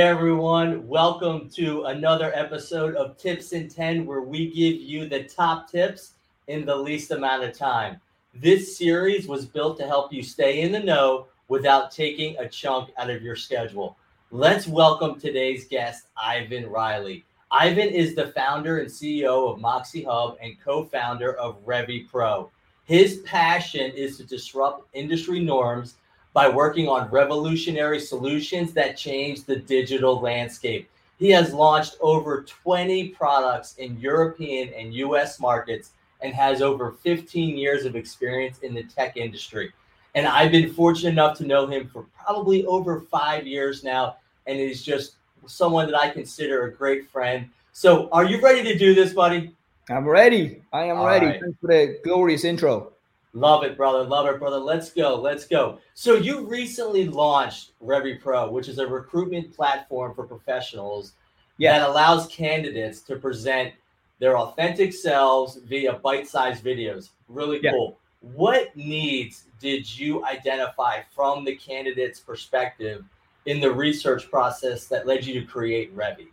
[0.00, 0.88] everyone.
[0.88, 6.14] Welcome to another episode of Tips in 10, where we give you the top tips
[6.48, 8.00] in the least amount of time.
[8.34, 12.90] This series was built to help you stay in the know without taking a chunk
[12.96, 13.96] out of your schedule.
[14.32, 17.24] Let's welcome today's guest, Ivan Reilly.
[17.52, 22.50] Ivan is the founder and CEO of MoxéHub and co founder of Revvy Pro.
[22.84, 25.94] His passion is to disrupt industry norms
[26.34, 30.90] by working on revolutionary solutions that change the digital landscape.
[31.18, 37.56] He has launched over 20 products in European and US markets and has over 15
[37.56, 39.72] years of experience in the tech industry.
[40.16, 44.58] And I've been fortunate enough to know him for probably over five years now, and
[44.58, 45.14] is just
[45.46, 47.48] someone that I consider a great friend.
[47.72, 49.52] So, are you ready to do this, buddy?
[49.90, 50.62] I'm ready.
[50.72, 51.26] I am All ready.
[51.26, 51.40] Right.
[51.40, 52.93] Thanks for the glorious intro.
[53.34, 54.04] Love it, brother.
[54.04, 54.58] Love it, brother.
[54.58, 55.16] Let's go.
[55.16, 55.80] Let's go.
[55.94, 61.14] So you recently launched Revvy Pro, which is a recruitment platform for professionals
[61.58, 63.74] that allows candidates to present
[64.20, 67.10] their authentic selves via bite-sized videos.
[67.28, 67.98] Really cool.
[68.20, 73.04] What needs did you identify from the candidate's perspective
[73.46, 76.28] in the research process that led you to create Revvy?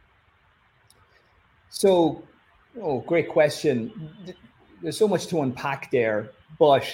[1.70, 2.24] So,
[2.80, 4.10] oh, great question.
[4.82, 6.86] There's so much to unpack there but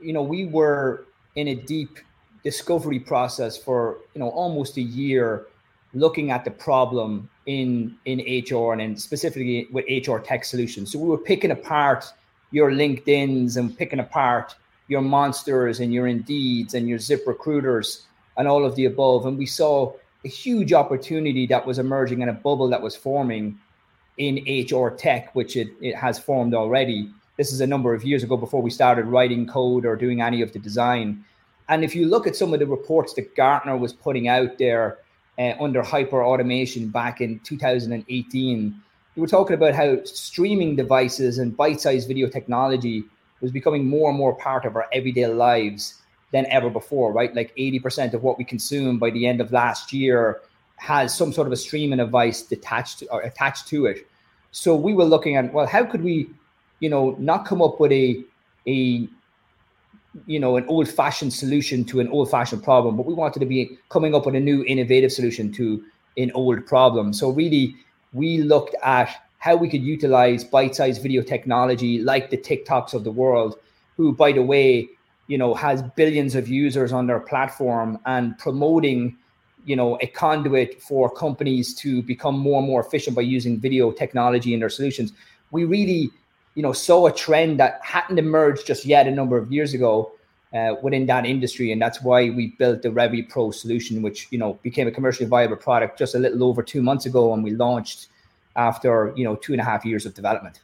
[0.00, 1.98] you know, we were in a deep
[2.42, 5.46] discovery process for you know almost a year,
[5.94, 10.92] looking at the problem in in HR and in specifically with HR tech solutions.
[10.92, 12.04] So we were picking apart
[12.50, 14.54] your LinkedIn's and picking apart
[14.88, 18.06] your monsters and your Indeeds and your Zip recruiters
[18.36, 19.92] and all of the above, and we saw
[20.24, 23.58] a huge opportunity that was emerging and a bubble that was forming
[24.20, 27.10] in HR tech, which it, it has formed already.
[27.38, 30.42] This is a number of years ago before we started writing code or doing any
[30.42, 31.24] of the design.
[31.70, 34.98] And if you look at some of the reports that Gartner was putting out there
[35.38, 38.82] uh, under hyper automation back in 2018,
[39.16, 43.04] we were talking about how streaming devices and bite sized video technology
[43.40, 47.34] was becoming more and more part of our everyday lives than ever before, right?
[47.34, 50.42] Like 80% of what we consume by the end of last year
[50.76, 54.06] has some sort of a streaming device detached or attached to it.
[54.52, 56.30] So we were looking at, well, how could we
[56.80, 58.24] you know, not come up with a
[58.66, 59.08] a
[60.26, 63.46] you know an old fashioned solution to an old fashioned problem, but we wanted to
[63.46, 65.84] be coming up with a new innovative solution to
[66.16, 67.12] an old problem.
[67.12, 67.76] So really,
[68.12, 73.12] we looked at how we could utilize bite-sized video technology like the TikToks of the
[73.12, 73.56] world,
[73.96, 74.88] who, by the way,
[75.28, 79.16] you know, has billions of users on their platform and promoting,
[79.70, 83.92] you know, a conduit for companies to become more and more efficient by using video
[84.02, 85.12] technology in their solutions.
[85.50, 86.10] We really
[86.54, 90.12] you know, saw a trend that hadn't emerged just yet a number of years ago
[90.52, 94.38] uh, within that industry, and that's why we built the Revvy Pro solution, which you
[94.38, 97.52] know became a commercially viable product just a little over two months ago, and we
[97.52, 98.08] launched
[98.56, 100.60] after you know two and a half years of development.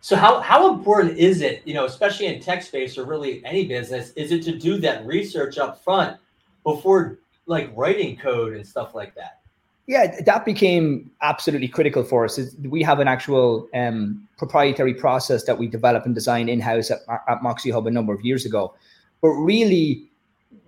[0.00, 3.64] So how how important is it, you know, especially in tech space or really any
[3.66, 6.18] business, is it to do that research up front
[6.64, 9.40] before like writing code and stuff like that?
[9.86, 12.38] Yeah, that became absolutely critical for us.
[12.62, 17.00] We have an actual um, proprietary process that we developed and designed in house at,
[17.28, 18.74] at MoxéHub a number of years ago.
[19.20, 20.08] But really,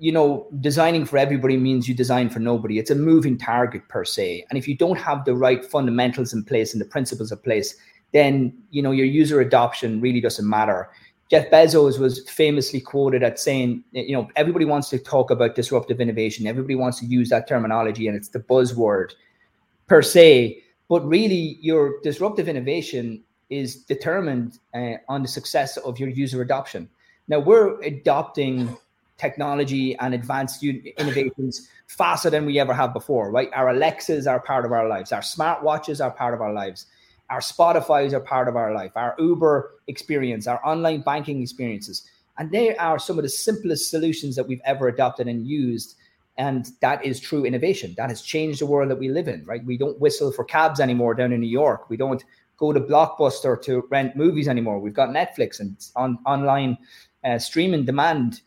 [0.00, 2.78] you know, designing for everybody means you design for nobody.
[2.78, 4.46] It's a moving target per se.
[4.50, 7.76] And if you don't have the right fundamentals in place and the principles in place,
[8.12, 10.88] then you know your user adoption really doesn't matter.
[11.34, 16.00] Jeff Bezos was famously quoted at saying, you know, everybody wants to talk about disruptive
[16.00, 16.46] innovation.
[16.46, 19.14] Everybody wants to use that terminology, and it's the buzzword
[19.88, 20.62] per se.
[20.88, 26.88] But really, your disruptive innovation is determined uh, on the success of your user adoption.
[27.26, 28.76] Now, we're adopting
[29.16, 33.50] technology and advanced innovations faster than we ever have before, right?
[33.54, 36.86] Our Alexas are part of our lives, our smartwatches are part of our lives
[37.30, 42.08] our Spotify's are part of our life, our Uber experience, our online banking experiences.
[42.38, 45.96] And they are some of the simplest solutions that we've ever adopted and used.
[46.36, 47.94] And that is true innovation.
[47.96, 49.64] That has changed the world that we live in, right?
[49.64, 51.88] We don't whistle for cabs anymore down in New York.
[51.88, 52.24] We don't
[52.56, 54.80] go to Blockbuster to rent movies anymore.
[54.80, 56.76] We've got Netflix and on online
[57.24, 58.42] uh, streaming demand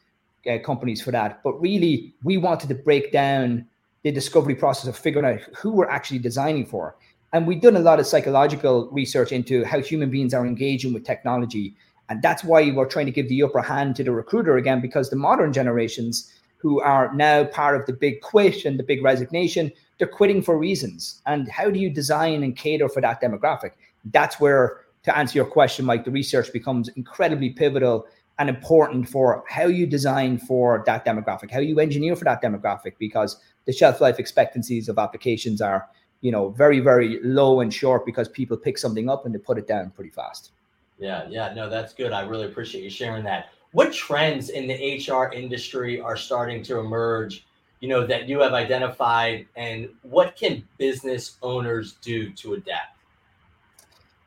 [0.49, 1.41] uh, companies for that.
[1.43, 3.65] But really, we wanted to break down
[4.03, 6.95] the discovery process of figuring out who we're actually designing for
[7.33, 11.05] and we've done a lot of psychological research into how human beings are engaging with
[11.05, 11.75] technology.
[12.09, 15.09] And that's why we're trying to give the upper hand to the recruiter again, because
[15.09, 19.71] the modern generations who are now part of the big quit and the big resignation,
[19.97, 21.21] they're quitting for reasons.
[21.25, 23.71] And how do you design and cater for that demographic?
[24.05, 28.07] That's where, to answer your question, Mike, the research becomes incredibly pivotal
[28.39, 32.93] and important for how you design for that demographic, how you engineer for that demographic,
[32.99, 35.87] because the shelf life expectancies of applications are,
[36.21, 39.57] you know, very, very low and short because people pick something up and they put
[39.57, 40.51] it down pretty fast.
[40.99, 42.11] Yeah, yeah, no, that's good.
[42.11, 43.49] I really appreciate you sharing that.
[43.71, 47.45] What trends in the HR industry are starting to emerge,
[47.81, 52.97] you know, that you have identified and what can business owners do to adapt?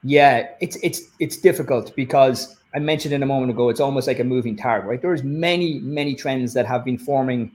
[0.02, 4.20] Yeah, it's it's it's difficult because I mentioned in a moment ago, it's almost like
[4.20, 5.02] a moving target, right?
[5.02, 7.50] There's many, many trends that have been forming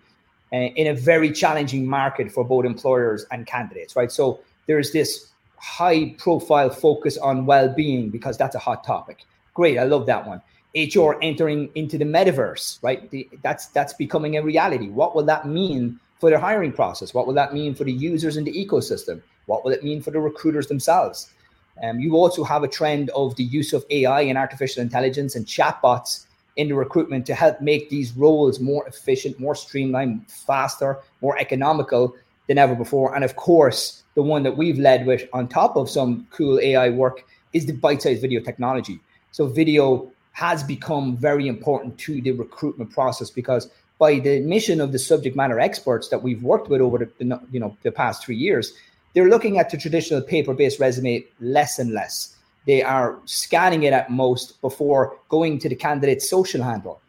[0.56, 4.12] in a very challenging market for both employers and candidates, right?
[4.12, 9.24] So there's this high profile focus on well-being because that's a hot topic.
[9.54, 10.42] Great, I love that one.
[10.76, 13.10] HR entering into the metaverse, right?
[13.10, 14.90] The, that's that's becoming a reality.
[14.90, 17.14] What will that mean for the hiring process?
[17.14, 19.22] What will that mean for the users in the ecosystem?
[19.46, 21.32] What will it mean for the recruiters themselves?
[21.82, 25.46] Um, you also have a trend of the use of AI and artificial intelligence and
[25.46, 26.25] chatbots
[26.56, 32.16] in the recruitment to help make these roles more efficient, more streamlined, faster, more economical
[32.48, 33.16] than ever before.
[33.16, 36.90] And of course, the one that we've led with on top of some cool AI
[36.90, 39.00] work is the bite-sized video technology.
[39.32, 44.92] So video has become very important to the recruitment process because by the mission of
[44.92, 48.36] the subject matter experts that we've worked with over the you know the past three
[48.36, 48.74] years,
[49.14, 52.35] they're looking at the traditional paper-based resume less and less.
[52.66, 57.02] They are scanning it at most before going to the candidate's social handle.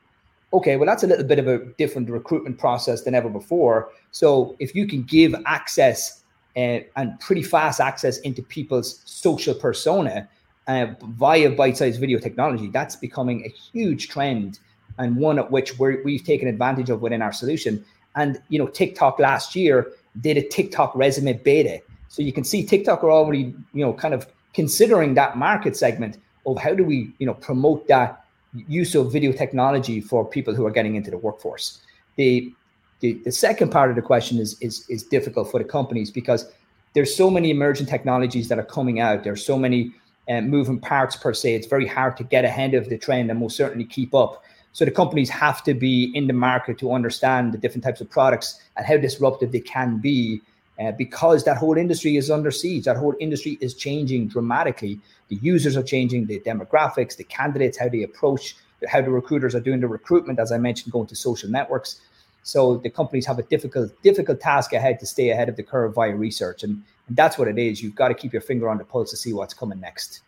[0.52, 3.90] Okay, well, that's a little bit of a different recruitment process than ever before.
[4.10, 6.22] So if you can give access
[6.56, 10.28] uh, and pretty fast access into people's social persona
[10.66, 14.60] uh, via bite-sized video technology, that's becoming a huge trend
[14.98, 17.84] and one at which we have taken advantage of within our solution.
[18.14, 22.64] And you know, TikTok last year did a TikTok resume beta so you can see
[22.64, 24.26] TikTok are already, you know, kind of
[24.56, 26.16] considering that market segment
[26.46, 28.24] of how do we, you know, promote that
[28.66, 31.82] use of video technology for people who are getting into the workforce.
[32.16, 32.52] The
[33.00, 36.50] the, the second part of the question is is is difficult for the companies because
[36.94, 39.22] there's so many emerging technologies that are coming out.
[39.22, 39.92] There's so many
[40.30, 41.54] uh, moving parts per se.
[41.54, 44.42] It's very hard to get ahead of the trend and most certainly keep up.
[44.72, 48.08] So the companies have to be in the market to understand the different types of
[48.08, 50.40] products and how disruptive they can be
[50.78, 52.84] uh, because that whole industry is under siege.
[52.84, 55.00] That whole industry is changing dramatically.
[55.28, 58.56] The users are changing, the demographics, the candidates, how they approach,
[58.88, 62.00] how the recruiters are doing the recruitment, as I mentioned, going to social networks.
[62.42, 65.94] So the companies have a difficult, difficult task ahead to stay ahead of the curve
[65.94, 67.82] via research, and, and that's what it is.
[67.82, 70.20] You've got to keep your finger on the pulse to see what's coming next.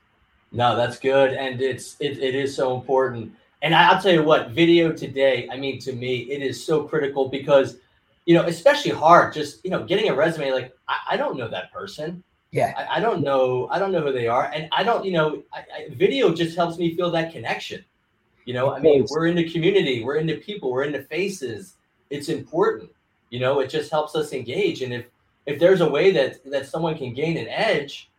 [0.51, 3.33] No, that's good, and it's it, it is so important.
[3.63, 5.49] And I'll tell you what, video today.
[5.53, 7.77] I mean, to me, it is so critical because
[8.29, 11.49] you know, especially hard, just, you know, getting a resume, like, I, I don't know
[11.49, 12.23] that person.
[12.51, 12.75] Yeah.
[12.77, 13.69] I, I, don't know.
[13.71, 14.51] I don't know who they are.
[14.55, 17.83] And I don't, you know, I, video just helps me feel that connection.
[18.45, 21.05] You know, I mean, we're in the community, we're in the people, we're in the
[21.05, 21.77] faces.
[22.11, 22.91] It's important.
[23.31, 24.83] You know, it just helps us engage.
[24.83, 25.07] And if,
[25.47, 28.11] if there's a way that, that someone can gain an edge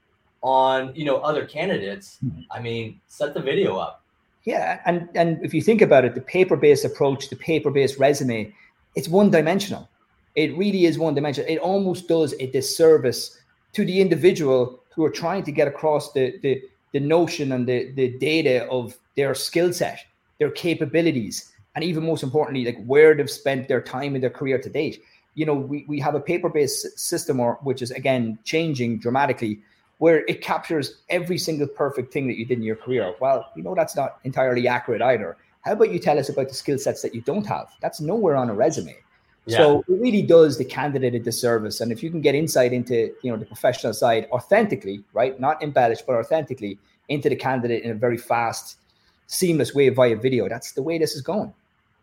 [0.41, 2.41] on, you know, other candidates, mm-hmm.
[2.49, 4.03] I mean, set the video up.
[4.43, 4.81] Yeah.
[4.87, 8.51] And, and if you think about it, the paper-based approach, the paper-based resume,
[8.95, 9.87] it's one dimensional
[10.35, 11.45] it really is one dimension.
[11.47, 13.39] It almost does a disservice
[13.73, 16.61] to the individual who are trying to get across the the,
[16.93, 19.99] the notion and the, the data of their skill set,
[20.39, 24.57] their capabilities, and even most importantly, like where they've spent their time in their career
[24.59, 25.03] to date.
[25.35, 29.59] You know, we, we have a paper-based system or which is again changing dramatically,
[29.99, 33.13] where it captures every single perfect thing that you did in your career.
[33.19, 35.37] Well, you know, that's not entirely accurate either.
[35.61, 37.67] How about you tell us about the skill sets that you don't have?
[37.81, 38.95] That's nowhere on a resume.
[39.49, 39.57] Yeah.
[39.57, 41.81] So it really does the candidate a disservice.
[41.81, 45.61] And if you can get insight into, you know, the professional side authentically, right, not
[45.63, 46.77] embellished, but authentically
[47.07, 48.77] into the candidate in a very fast,
[49.25, 51.53] seamless way via video, that's the way this is going.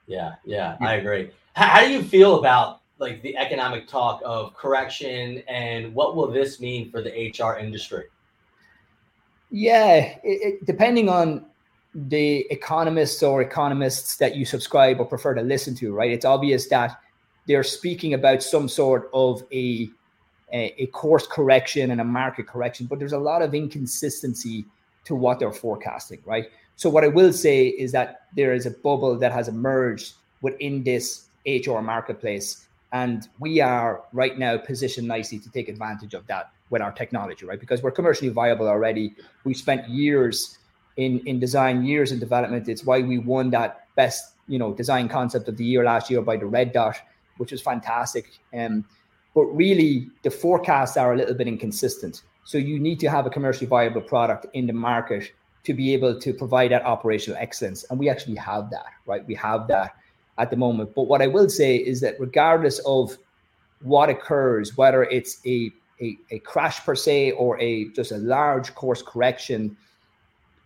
[0.06, 0.88] Yeah, yeah, yeah.
[0.88, 1.30] I agree.
[1.54, 6.28] How, how do you feel about like the economic talk of correction and what will
[6.30, 8.04] this mean for the HR industry?
[9.50, 11.46] Yeah, it, it, depending on
[11.94, 16.10] the economists or economists that you subscribe or prefer to listen to, right?
[16.10, 17.00] It's obvious that
[17.46, 19.90] they're speaking about some sort of a,
[20.52, 24.64] a, course correction and a market correction, but there's a lot of inconsistency
[25.04, 26.46] to what they're forecasting, right?
[26.74, 30.82] So what I will say is that there is a bubble that has emerged within
[30.82, 36.50] this HR marketplace, and we are right now positioned nicely to take advantage of that
[36.70, 37.60] with our technology, right?
[37.60, 39.14] Because we're commercially viable already.
[39.44, 40.58] We spent years
[40.96, 42.68] in in design, years in development.
[42.68, 46.20] It's why we won that best, you know, design concept of the year last year
[46.22, 46.96] by the Red Dot
[47.38, 48.38] which was fantastic.
[48.55, 48.85] Um,
[49.35, 52.23] but really, the forecasts are a little bit inconsistent.
[52.45, 55.33] So you need to have a commercially viable product in the market
[55.64, 57.85] to be able to provide that operational excellence.
[57.90, 59.26] And we actually have that, right?
[59.26, 59.97] We have that
[60.38, 60.95] at the moment.
[60.95, 63.19] But what I will say is that regardless of
[63.81, 68.75] what occurs, whether it's a, a, a crash per se or a just a large
[68.75, 69.76] course correction,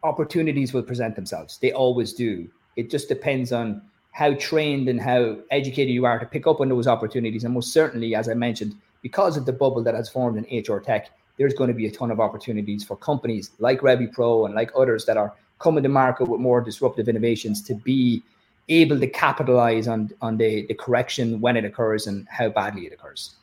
[0.03, 1.59] opportunities will present themselves.
[1.59, 2.49] They always do.
[2.77, 6.69] It just depends on how trained and how educated you are to pick up on
[6.69, 7.45] those opportunities.
[7.45, 10.79] And most certainly, as I mentioned, because of the bubble that has formed in HR
[10.79, 14.55] tech, there's going to be a ton of opportunities for companies like Revvy Pro and
[14.55, 18.23] like others that are coming to market with more disruptive innovations to be
[18.69, 22.93] able to capitalize on on the, the correction when it occurs and how badly it
[22.93, 23.37] occurs.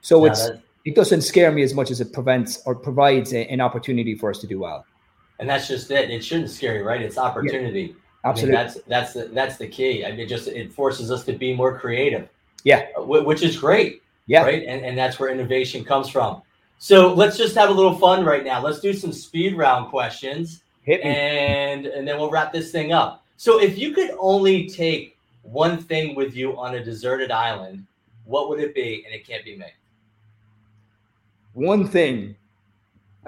[0.00, 0.50] So yeah, it's
[0.84, 4.30] it doesn't scare me as much as it prevents or provides a, an opportunity for
[4.30, 4.84] us to do well.
[5.38, 6.10] And that's just it.
[6.10, 7.00] It shouldn't scare you, right?
[7.00, 7.80] It's opportunity.
[7.80, 8.03] Yeah.
[8.24, 8.56] Absolutely.
[8.56, 10.04] I mean, that's that's the, that's the key.
[10.04, 12.28] I mean, it just it forces us to be more creative.
[12.64, 14.02] Yeah, uh, which is great.
[14.26, 14.64] Yeah, right.
[14.66, 16.42] And and that's where innovation comes from.
[16.78, 18.62] So let's just have a little fun right now.
[18.62, 21.10] Let's do some speed round questions, Hit me.
[21.10, 23.24] and and then we'll wrap this thing up.
[23.36, 27.86] So if you could only take one thing with you on a deserted island,
[28.24, 29.04] what would it be?
[29.04, 29.66] And it can't be me.
[31.52, 32.34] One thing.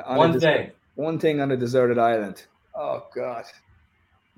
[0.07, 0.71] One thing.
[0.95, 2.45] One thing on a deserted island.
[2.75, 3.45] Oh God.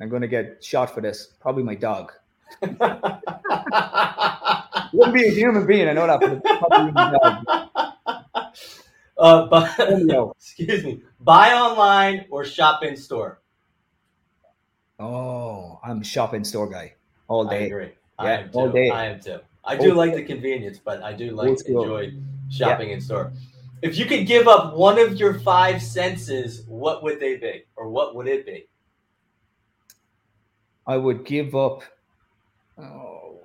[0.01, 1.35] I'm going to get shot for this.
[1.41, 2.13] Probably my dog.
[4.93, 5.89] Wouldn't be a human being.
[5.89, 7.45] I know that, but probably my dog.
[9.19, 9.75] Uh, but,
[10.37, 11.03] excuse me.
[11.21, 13.41] Buy online or shop in store?
[15.01, 16.95] Oh, I'm shop in store guy
[17.27, 17.65] all day.
[17.65, 17.91] I agree.
[18.19, 18.91] I yeah, all day.
[18.91, 19.39] I am too.
[19.65, 22.13] I do like the convenience, but I do like to enjoy
[22.51, 22.95] shopping yeah.
[22.95, 23.33] in store.
[23.83, 27.89] If you could give up one of your five senses, what would they be, or
[27.89, 28.68] what would it be?
[30.89, 31.83] I would give up
[32.81, 33.41] oh,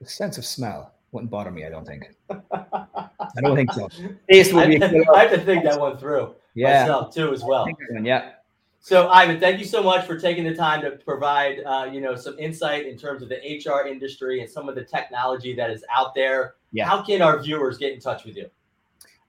[0.00, 0.94] the sense of smell.
[1.10, 2.10] Wouldn't bother me, I don't think.
[2.30, 3.88] I don't think so.
[4.30, 4.82] Taste would be.
[4.82, 6.34] I have to think that one through.
[6.54, 7.66] Yeah, myself too as well.
[8.02, 8.32] Yeah.
[8.80, 12.14] So, Ivan, thank you so much for taking the time to provide, uh, you know,
[12.14, 15.84] some insight in terms of the HR industry and some of the technology that is
[15.94, 16.54] out there.
[16.72, 16.86] Yeah.
[16.86, 18.48] How can our viewers get in touch with you?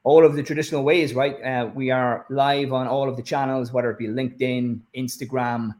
[0.04, 1.42] All of the traditional ways, right?
[1.44, 5.76] Uh, we are live on all of the channels, whether it be LinkedIn, Instagram,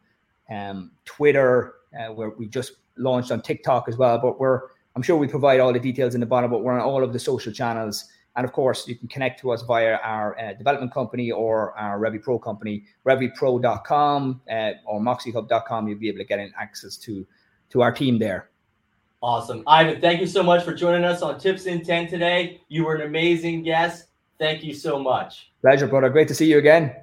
[0.50, 4.18] um, Twitter, uh, where we just launched on TikTok as well.
[4.20, 4.64] But we're,
[4.96, 7.14] I'm sure we provide all the details in the bottom, but we're on all of
[7.14, 8.10] the social channels.
[8.36, 12.00] And of course, you can connect to us via our uh, development company or our
[12.00, 15.88] Revvy Pro company, revvypro.com uh, or moxehub.com.
[15.88, 17.26] You'll be able to get in access to,
[17.72, 18.50] to our team there.
[19.22, 19.64] Awesome.
[19.68, 22.62] Ivan, thank you so much for joining us on Tips in 10 today.
[22.70, 24.06] You were an amazing guest.
[24.40, 25.52] Thank you so much.
[25.62, 26.10] Pleasure, brother.
[26.10, 26.96] Great to see you again.